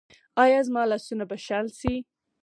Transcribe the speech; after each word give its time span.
ایا 0.43 0.59
زما 0.67 0.83
لاسونه 0.89 1.23
به 1.29 1.37
شل 1.45 1.65
شي؟ 1.79 1.95